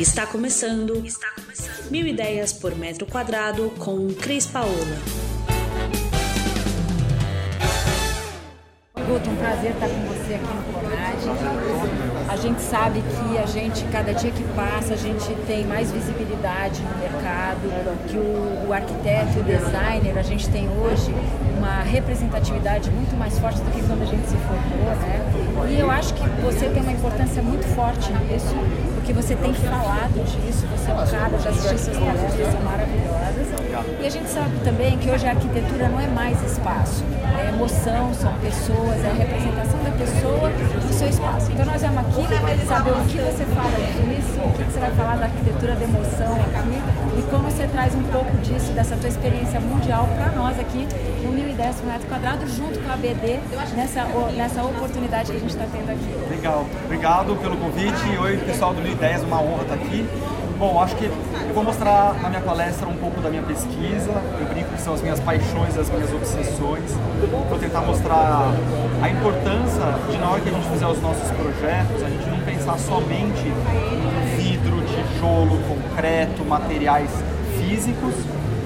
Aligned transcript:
Está 0.00 0.26
começando, 0.26 1.04
está 1.04 1.30
começando. 1.32 1.90
Mil 1.90 2.06
ideias 2.06 2.54
por 2.54 2.74
metro 2.74 3.04
quadrado 3.04 3.68
com 3.78 4.08
Cris 4.14 4.46
Paola. 4.46 5.29
Guto, 9.10 9.28
um 9.28 9.34
prazer 9.34 9.72
estar 9.72 9.88
com 9.88 10.00
você 10.06 10.34
aqui 10.34 10.54
no 10.54 10.62
Conad. 10.72 12.28
A 12.28 12.36
gente 12.36 12.62
sabe 12.62 13.02
que 13.02 13.38
a 13.38 13.44
gente, 13.44 13.84
cada 13.86 14.14
dia 14.14 14.30
que 14.30 14.44
passa, 14.54 14.94
a 14.94 14.96
gente 14.96 15.34
tem 15.48 15.66
mais 15.66 15.90
visibilidade 15.90 16.80
no 16.80 16.96
mercado, 16.96 17.58
que 18.06 18.16
o, 18.16 18.68
o 18.68 18.72
arquiteto 18.72 19.38
e 19.38 19.40
o 19.40 19.42
designer, 19.42 20.16
a 20.16 20.22
gente 20.22 20.48
tem 20.50 20.68
hoje 20.68 21.12
uma 21.58 21.82
representatividade 21.82 22.88
muito 22.92 23.18
mais 23.18 23.36
forte 23.36 23.60
do 23.60 23.72
que 23.72 23.82
quando 23.82 24.02
a 24.02 24.06
gente 24.06 24.28
se 24.28 24.36
formou, 24.36 24.94
né? 24.94 25.66
E 25.68 25.80
eu 25.80 25.90
acho 25.90 26.14
que 26.14 26.22
você 26.42 26.68
tem 26.68 26.80
uma 26.80 26.92
importância 26.92 27.42
muito 27.42 27.66
forte 27.74 28.12
nisso, 28.12 28.54
porque 28.94 29.12
você 29.12 29.34
tem 29.34 29.52
falado 29.54 30.24
disso, 30.24 30.68
você 30.68 30.88
é 30.88 30.94
um 30.94 30.96
cara, 30.98 31.36
já 31.36 31.50
assisti 31.50 31.78
suas 31.78 31.98
palestras, 31.98 32.52
são 32.52 32.60
maravilhosas. 32.62 33.29
E 34.00 34.06
a 34.06 34.10
gente 34.10 34.28
sabe 34.28 34.56
também 34.64 34.98
que 34.98 35.10
hoje 35.10 35.26
a 35.26 35.30
arquitetura 35.30 35.88
não 35.88 36.00
é 36.00 36.06
mais 36.06 36.40
espaço, 36.42 37.04
é 37.38 37.48
emoção, 37.48 38.12
são 38.14 38.32
pessoas, 38.34 39.04
é 39.04 39.10
a 39.10 39.14
representação 39.14 39.82
da 39.82 39.90
pessoa 39.92 40.50
no 40.50 40.92
seu 40.92 41.08
espaço. 41.08 41.50
Então 41.52 41.64
nós 41.64 41.82
vamos 41.82 41.98
aqui 41.98 42.66
saber 42.66 42.90
o 42.90 43.04
que 43.04 43.18
você 43.18 43.44
fala 43.46 43.70
disso, 43.70 44.40
o 44.40 44.52
que 44.52 44.64
você 44.64 44.80
vai 44.80 44.90
falar 44.92 45.16
da 45.16 45.24
arquitetura 45.24 45.74
da 45.74 45.84
emoção 45.84 46.32
aqui 46.34 47.18
e 47.18 47.22
como 47.30 47.50
você 47.50 47.66
traz 47.68 47.94
um 47.94 48.02
pouco 48.04 48.36
disso, 48.38 48.72
dessa 48.72 48.96
tua 48.96 49.08
experiência 49.08 49.60
mundial 49.60 50.08
para 50.16 50.32
nós 50.32 50.58
aqui 50.58 50.86
no 51.22 51.32
1010 51.32 51.76
por 51.76 51.86
metro 51.86 52.08
quadrado, 52.08 52.46
junto 52.48 52.78
com 52.80 52.92
a 52.92 52.96
BD, 52.96 53.40
nessa, 53.74 54.04
nessa 54.36 54.62
oportunidade 54.62 55.30
que 55.30 55.36
a 55.36 55.40
gente 55.40 55.50
está 55.50 55.66
tendo 55.70 55.90
aqui. 55.90 56.30
Legal, 56.30 56.66
obrigado 56.84 57.36
pelo 57.36 57.56
convite. 57.56 58.18
Oi 58.20 58.36
pessoal 58.38 58.74
do 58.74 58.82
1010, 58.82 59.24
uma 59.24 59.40
honra 59.40 59.62
estar 59.62 59.74
aqui. 59.74 60.06
Bom, 60.60 60.78
acho 60.78 60.94
que 60.94 61.06
eu 61.06 61.54
vou 61.54 61.64
mostrar 61.64 62.12
na 62.20 62.28
minha 62.28 62.42
palestra 62.42 62.86
um 62.86 62.94
pouco 62.94 63.18
da 63.22 63.30
minha 63.30 63.42
pesquisa, 63.42 64.10
eu 64.38 64.46
brinco 64.46 64.68
que 64.68 64.82
são 64.82 64.92
as 64.92 65.00
minhas 65.00 65.18
paixões, 65.18 65.78
as 65.78 65.88
minhas 65.88 66.12
obsessões. 66.12 66.84
Vou 67.48 67.58
tentar 67.58 67.80
mostrar 67.80 68.52
a 69.00 69.08
importância 69.08 69.80
de 70.10 70.18
na 70.18 70.28
hora 70.28 70.40
que 70.42 70.50
a 70.50 70.52
gente 70.52 70.68
fizer 70.68 70.86
os 70.86 71.00
nossos 71.00 71.30
projetos, 71.30 72.02
a 72.02 72.10
gente 72.10 72.28
não 72.28 72.40
pensar 72.40 72.78
somente 72.78 73.48
em 73.48 74.36
vidro, 74.36 74.76
tijolo, 74.82 75.58
concreto, 75.66 76.44
materiais 76.44 77.10
físicos, 77.56 78.14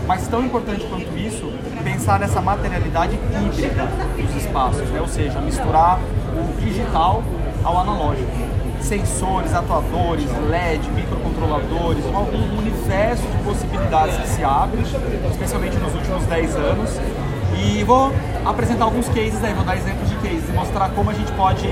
mas 0.05 0.27
tão 0.27 0.45
importante 0.45 0.85
quanto 0.87 1.17
isso, 1.17 1.53
pensar 1.85 2.19
nessa 2.19 2.41
materialidade 2.41 3.15
híbrida 3.15 3.89
dos 4.21 4.35
espaços, 4.35 4.91
né? 4.91 5.01
ou 5.01 5.07
seja, 5.07 5.41
misturar 5.41 6.01
o 6.01 6.61
digital 6.61 7.23
ao 7.63 7.79
analógico 7.79 8.64
sensores, 8.85 9.55
atuadores, 9.55 10.27
LED, 10.51 10.91
microcontroladores, 10.91 12.05
um, 12.05 12.59
universo 12.59 13.23
de 13.23 13.39
possibilidades 13.45 14.17
que 14.17 14.29
se 14.29 14.45
abre, 14.45 14.83
especialmente 15.31 15.77
nos 15.79 15.95
últimos 15.95 16.25
10 16.27 16.57
anos. 16.57 16.91
E 17.57 17.83
vou 17.85 18.13
apresentar 18.45 18.85
alguns 18.85 19.09
cases 19.09 19.43
aí, 19.43 19.55
vou 19.55 19.65
dar 19.65 19.77
exemplos 19.77 20.09
de 20.09 20.17
cases 20.17 20.49
e 20.49 20.53
mostrar 20.53 20.91
como 20.91 21.11
a 21.11 21.15
gente 21.15 21.33
pode, 21.33 21.67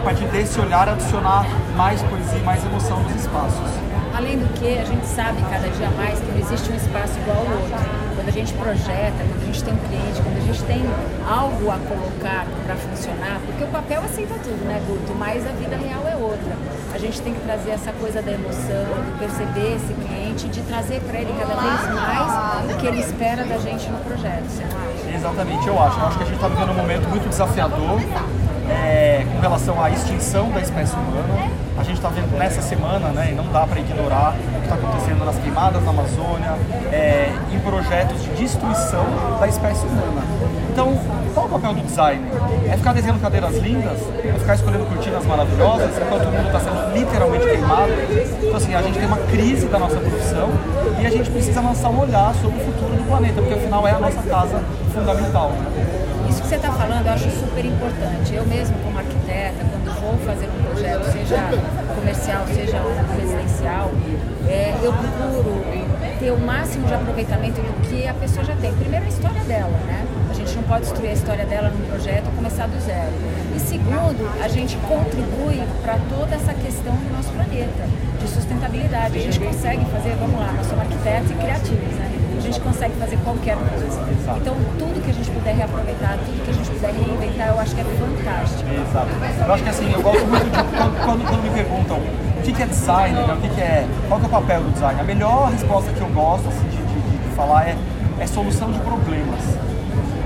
a 0.00 0.02
partir 0.02 0.24
desse 0.28 0.58
olhar, 0.58 0.88
adicionar 0.88 1.44
mais 1.76 2.00
poesia 2.02 2.38
e 2.38 2.42
mais 2.42 2.64
emoção 2.64 3.02
nos 3.02 3.14
espaços. 3.16 3.70
Além 4.16 4.38
do 4.38 4.48
que, 4.58 4.78
a 4.78 4.84
gente 4.84 5.06
sabe 5.06 5.42
cada 5.50 5.68
dia 5.68 5.90
mais 5.90 6.18
que 6.18 6.26
não 6.32 6.38
existe 6.38 6.72
um 6.72 6.76
espaço 6.76 7.18
igual 7.20 7.36
ao 7.36 7.44
outro 7.44 8.10
quando 8.16 8.28
a 8.28 8.32
gente 8.32 8.52
projeta, 8.54 9.16
quando 9.16 9.42
a 9.42 9.46
gente 9.46 9.62
tem 9.62 9.74
um 9.74 9.78
cliente, 9.78 10.22
quando 10.22 10.36
a 10.36 10.46
gente 10.46 10.62
tem 10.64 10.82
algo 11.28 11.70
a 11.70 11.78
colocar 11.84 12.46
para 12.64 12.76
funcionar, 12.76 13.40
porque 13.44 13.64
o 13.64 13.66
papel 13.68 14.00
aceita 14.02 14.34
tudo, 14.42 14.64
né, 14.64 14.80
Guto? 14.88 15.14
Mas 15.18 15.46
a 15.46 15.52
vida 15.52 15.76
real 15.76 16.02
é 16.08 16.16
outra. 16.16 16.56
A 16.92 16.98
gente 16.98 17.20
tem 17.20 17.34
que 17.34 17.40
trazer 17.40 17.70
essa 17.70 17.92
coisa 17.92 18.20
da 18.22 18.32
emoção, 18.32 18.84
de 19.04 19.18
perceber 19.18 19.76
esse 19.76 19.92
cliente, 19.92 20.48
de 20.48 20.60
trazer 20.62 21.00
para 21.00 21.20
ele 21.20 21.32
cada 21.38 21.54
vez 21.60 21.94
mais 21.94 22.72
o 22.72 22.76
que 22.78 22.86
ele 22.86 23.00
espera 23.00 23.44
da 23.44 23.58
gente 23.58 23.88
no 23.90 23.98
projeto, 23.98 24.44
você 24.48 24.64
não 24.64 24.76
acha? 24.80 25.16
Exatamente, 25.16 25.68
eu 25.68 25.82
acho. 25.82 26.00
Eu 26.00 26.06
acho 26.06 26.16
que 26.16 26.24
a 26.24 26.26
gente 26.26 26.36
está 26.36 26.48
vivendo 26.48 26.70
um 26.70 26.74
momento 26.74 27.08
muito 27.08 27.28
desafiador 27.28 28.00
é, 28.70 29.26
com 29.32 29.40
relação 29.40 29.82
à 29.82 29.90
extinção 29.90 30.50
da 30.50 30.60
espécie 30.60 30.94
humana. 30.94 31.50
A 31.76 31.82
gente 31.82 31.96
está 31.96 32.08
vendo 32.08 32.36
nessa 32.36 32.60
semana, 32.60 33.08
né, 33.08 33.30
e 33.32 33.34
não 33.34 33.50
dá 33.52 33.66
para 33.66 33.80
ignorar 33.80 34.34
o 34.34 34.58
que 34.58 34.64
está 34.64 34.74
acontecendo 34.74 35.24
nas 35.24 35.36
queimadas 35.36 35.82
na 35.82 35.90
Amazônia, 35.90 36.54
é, 36.92 37.32
em 37.52 37.58
projetos 37.60 38.22
de 38.22 38.30
destruição 38.30 39.04
da 39.38 39.48
espécie 39.48 39.86
humana. 39.86 40.22
Então, 40.70 40.96
qual 41.34 41.46
o 41.46 41.48
papel 41.48 41.74
do 41.74 41.82
designer? 41.82 42.30
É 42.70 42.76
ficar 42.76 42.92
desenhando 42.92 43.20
cadeiras 43.20 43.56
lindas? 43.58 43.98
É 44.24 44.32
ficar 44.38 44.54
escolhendo 44.54 44.84
cortinas 44.86 45.24
maravilhosas 45.26 45.90
enquanto 45.96 46.28
o 46.28 46.30
mundo 46.30 46.46
está 46.46 46.60
sendo 46.60 46.94
literalmente 46.94 47.44
queimado? 47.44 47.92
Então, 48.42 48.56
assim, 48.56 48.74
a 48.74 48.82
gente 48.82 48.98
tem 48.98 49.06
uma 49.06 49.16
crise 49.16 49.66
da 49.66 49.78
nossa 49.78 49.96
profissão 49.96 50.48
e 51.00 51.06
a 51.06 51.10
gente 51.10 51.30
precisa 51.30 51.60
lançar 51.60 51.88
um 51.88 52.00
olhar 52.00 52.34
sobre 52.34 52.58
o 52.58 52.64
futuro 52.64 52.94
do 52.94 53.06
planeta, 53.08 53.40
porque 53.40 53.54
afinal 53.54 53.88
é 53.88 53.92
a 53.92 53.98
nossa 53.98 54.22
casa 54.22 54.62
fundamental. 54.94 55.50
Né? 55.50 56.09
Isso 56.30 56.42
que 56.42 56.48
você 56.48 56.54
está 56.54 56.70
falando 56.70 57.04
eu 57.06 57.12
acho 57.12 57.28
super 57.28 57.64
importante. 57.64 58.32
Eu 58.32 58.46
mesmo, 58.46 58.78
como 58.84 58.96
arquiteta, 58.96 59.64
quando 59.68 60.00
vou 60.00 60.16
fazer 60.24 60.46
um 60.46 60.62
projeto, 60.62 61.04
seja 61.10 61.50
comercial, 61.92 62.46
seja 62.46 62.80
residencial, 63.18 63.90
é, 64.48 64.72
eu 64.80 64.92
procuro 64.92 65.60
ter 66.20 66.30
o 66.30 66.38
máximo 66.38 66.86
de 66.86 66.94
aproveitamento 66.94 67.60
do 67.60 67.88
que 67.88 68.06
a 68.06 68.14
pessoa 68.14 68.44
já 68.44 68.54
tem. 68.56 68.72
Primeiro, 68.74 69.06
a 69.06 69.08
história 69.08 69.42
dela, 69.42 69.76
né? 69.86 70.06
A 70.30 70.34
gente 70.34 70.54
não 70.54 70.62
pode 70.62 70.82
destruir 70.82 71.10
a 71.10 71.14
história 71.14 71.44
dela 71.44 71.68
num 71.68 71.84
projeto 71.88 72.24
e 72.32 72.36
começar 72.36 72.68
do 72.68 72.80
zero. 72.80 73.12
E 73.56 73.58
segundo, 73.58 74.30
a 74.40 74.46
gente 74.46 74.76
contribui 74.86 75.60
para 75.82 75.98
toda 76.08 76.36
essa 76.36 76.54
questão 76.54 76.94
do 76.94 77.12
nosso 77.12 77.30
planeta, 77.32 77.88
de 78.20 78.28
sustentabilidade. 78.28 79.18
A 79.18 79.20
gente 79.20 79.40
consegue 79.40 79.84
fazer, 79.86 80.14
vamos 80.14 80.38
lá, 80.38 80.52
nós 80.52 80.66
somos 80.66 80.84
arquitetos 80.84 81.30
e 81.32 81.34
criativos, 81.34 81.94
né? 81.98 82.19
A 82.40 82.42
gente 82.42 82.60
consegue 82.60 82.94
fazer 82.94 83.18
qualquer 83.18 83.56
coisa. 83.56 84.00
Então, 84.40 84.56
tudo 84.78 85.04
que 85.04 85.10
a 85.10 85.14
gente 85.14 85.30
puder 85.30 85.54
reaproveitar, 85.54 86.18
tudo 86.24 86.44
que 86.44 86.50
a 86.50 86.54
gente 86.54 86.70
puder 86.70 86.92
reinventar, 86.92 87.48
eu 87.48 87.60
acho 87.60 87.74
que 87.74 87.80
é 87.80 87.84
fantástico. 87.84 88.70
Exato. 88.70 89.08
Eu 89.46 89.54
acho 89.54 89.62
que 89.62 89.68
assim, 89.68 89.92
eu 89.92 90.02
gosto 90.02 90.26
muito 90.26 90.44
de 90.44 90.50
quando, 90.50 91.04
quando, 91.04 91.28
quando 91.28 91.42
me 91.42 91.50
perguntam 91.50 91.98
o 91.98 92.42
que, 92.42 92.62
é 92.62 92.66
design, 92.66 93.14
né? 93.14 93.34
o 93.34 93.40
que, 93.40 93.48
que, 93.54 93.60
é, 93.60 93.86
qual 94.08 94.18
que 94.18 94.26
é 94.26 94.28
o 94.28 94.32
papel 94.32 94.62
do 94.62 94.72
design. 94.72 95.00
A 95.00 95.04
melhor 95.04 95.50
resposta 95.50 95.92
que 95.92 96.00
eu 96.00 96.08
gosto 96.08 96.48
assim, 96.48 96.68
de, 96.68 96.76
de, 96.76 97.28
de 97.28 97.36
falar 97.36 97.68
é, 97.68 97.76
é 98.18 98.26
solução 98.26 98.72
de 98.72 98.78
problemas. 98.78 99.40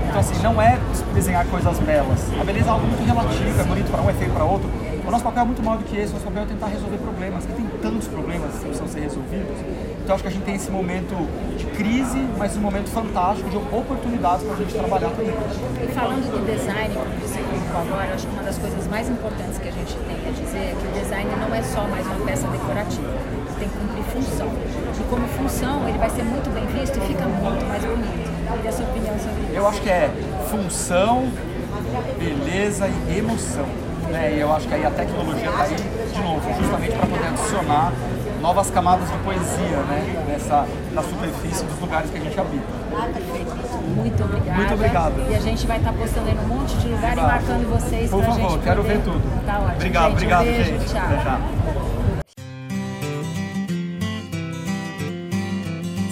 Então, 0.07 0.19
assim, 0.19 0.41
não 0.41 0.61
é 0.61 0.79
desenhar 1.13 1.45
coisas 1.47 1.79
belas. 1.79 2.19
A 2.39 2.43
beleza 2.43 2.67
é 2.67 2.71
algo 2.71 2.87
muito 2.87 3.05
relativo, 3.05 3.61
é 3.61 3.63
bonito 3.63 3.91
para 3.91 4.01
um, 4.01 4.09
é 4.09 4.13
feio 4.13 4.31
para 4.31 4.43
outro. 4.43 4.69
O 5.05 5.11
nosso 5.11 5.23
papel 5.23 5.43
é 5.43 5.45
muito 5.45 5.63
maior 5.63 5.77
do 5.77 5.83
que 5.83 5.97
esse, 5.97 6.11
o 6.11 6.13
nosso 6.13 6.25
papel 6.25 6.43
é 6.43 6.45
tentar 6.45 6.67
resolver 6.67 6.97
problemas. 6.97 7.43
E 7.43 7.47
tem 7.47 7.65
tantos 7.81 8.07
problemas 8.07 8.53
que 8.53 8.59
precisam 8.59 8.87
ser 8.87 9.01
resolvidos 9.01 9.57
então 10.05 10.13
acho 10.13 10.21
que 10.21 10.27
a 10.27 10.31
gente 10.31 10.43
tem 10.43 10.53
esse 10.53 10.69
momento 10.69 11.15
de 11.57 11.65
crise, 11.65 12.19
mas 12.37 12.55
um 12.55 12.61
momento 12.61 12.91
fantástico 12.91 13.49
de 13.49 13.57
oportunidades 13.57 14.45
para 14.45 14.53
a 14.53 14.57
gente 14.57 14.71
trabalhar 14.71 15.09
também. 15.09 15.33
E 15.81 15.91
falando 15.93 16.29
do 16.29 16.45
design, 16.45 16.93
como 16.93 17.09
você 17.17 17.41
colocou 17.41 17.81
agora, 17.81 18.13
acho 18.13 18.27
que 18.27 18.33
uma 18.33 18.43
das 18.43 18.55
coisas 18.59 18.87
mais 18.87 19.09
importantes 19.09 19.57
que 19.57 19.67
a 19.67 19.71
gente 19.71 19.97
tem 19.97 20.29
a 20.29 20.31
dizer 20.31 20.59
é 20.59 20.75
que 20.79 20.87
o 20.87 21.01
design 21.01 21.31
não 21.41 21.55
é 21.55 21.63
só 21.63 21.87
mais 21.87 22.05
uma 22.05 22.23
peça 22.23 22.47
decorativa, 22.49 23.17
tem 23.57 23.67
que 23.67 23.77
cumprir 23.79 24.03
função. 24.13 24.47
E 24.93 25.03
como 25.09 25.27
função, 25.27 25.89
ele 25.89 25.97
vai 25.97 26.09
ser 26.11 26.23
muito 26.23 26.53
bem 26.53 26.67
visto 26.67 26.97
e 26.99 27.01
fica 27.01 27.25
muito 27.25 27.65
mais 27.65 27.83
bonito. 27.83 28.24
E 28.63 28.67
a 28.67 28.71
sua 28.71 28.85
opinião 28.85 29.17
sobre 29.17 29.41
isso? 29.43 29.53
Eu 29.53 29.67
acho 29.67 29.81
que 29.81 29.89
é 29.89 30.09
função, 30.49 31.27
beleza 32.17 32.87
e 32.87 33.17
emoção. 33.17 33.65
Né? 34.09 34.35
E 34.35 34.39
eu 34.39 34.53
acho 34.53 34.67
que 34.67 34.73
aí 34.73 34.85
a 34.85 34.91
tecnologia 34.91 35.49
está 35.49 35.63
aí, 35.63 35.75
de 35.75 36.21
novo, 36.21 36.61
justamente 36.61 36.95
para 36.95 37.07
poder 37.07 37.27
adicionar 37.27 37.91
novas 38.41 38.69
camadas 38.69 39.09
de 39.09 39.17
poesia, 39.17 39.77
né? 39.89 40.23
Nessa, 40.27 40.67
na 40.93 41.01
superfície 41.01 41.65
dos 41.65 41.79
lugares 41.79 42.11
que 42.11 42.17
a 42.17 42.21
gente 42.21 42.39
habita. 42.39 42.63
Ah, 42.93 43.09
perfeito. 43.11 43.55
Muito 43.95 44.23
obrigada. 44.23 44.57
Muito 44.57 44.73
obrigado. 44.73 45.31
E 45.31 45.35
a 45.35 45.39
gente 45.39 45.65
vai 45.65 45.77
estar 45.77 45.91
tá 45.91 45.97
postando 45.97 46.27
aí 46.29 46.35
num 46.35 46.47
monte 46.47 46.75
de 46.77 46.87
lugar 46.87 47.13
Exato. 47.13 47.19
e 47.19 47.31
marcando 47.31 47.69
vocês 47.69 48.11
Por 48.11 48.23
favor, 48.23 48.51
gente 48.51 48.63
quero 48.63 48.83
ver 48.83 49.01
tudo. 49.01 49.45
Tá 49.45 49.59
ótimo. 49.59 49.75
Obrigado, 49.75 50.03
gente, 50.03 50.13
obrigado, 50.13 50.41
um 50.41 50.45
beijo, 50.45 50.63
gente. 50.63 50.85
Tchau. 50.85 51.01
Tchau. 51.23 51.94